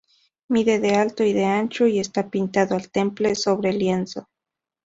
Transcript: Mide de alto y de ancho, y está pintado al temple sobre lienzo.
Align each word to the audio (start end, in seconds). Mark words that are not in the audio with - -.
Mide 0.47 0.79
de 0.79 0.95
alto 0.95 1.23
y 1.23 1.31
de 1.31 1.45
ancho, 1.45 1.85
y 1.85 1.99
está 1.99 2.27
pintado 2.31 2.73
al 2.73 2.89
temple 2.89 3.35
sobre 3.35 3.71
lienzo. 3.71 4.27